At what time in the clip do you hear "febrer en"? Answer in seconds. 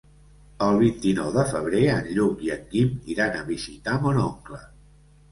1.49-2.07